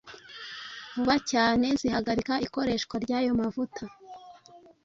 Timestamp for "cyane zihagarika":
1.31-2.33